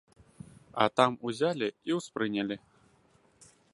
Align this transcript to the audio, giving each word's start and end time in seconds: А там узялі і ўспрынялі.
А 0.83 0.87
там 0.99 1.11
узялі 1.31 1.67
і 1.91 1.99
ўспрынялі. 1.99 2.55